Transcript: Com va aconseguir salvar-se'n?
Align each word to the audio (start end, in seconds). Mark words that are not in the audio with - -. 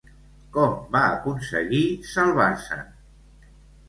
Com 0.53 0.71
va 0.95 1.01
aconseguir 1.17 1.81
salvar-se'n? 2.13 2.81